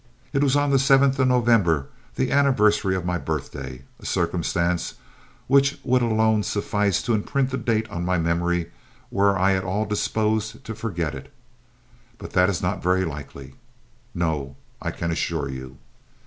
[0.33, 4.95] It was on the seventh of November, the anniversary of my birthday, a circumstance
[5.45, 8.71] which would alone suffice to imprint the date on my memory
[9.11, 11.31] were I at all disposed to forget it.
[12.17, 13.53] But that is not very likely.
[14.15, 15.77] No, I can assure you.